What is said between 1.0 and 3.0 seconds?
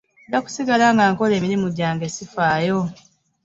nkola mirimu gyange ssifaayo.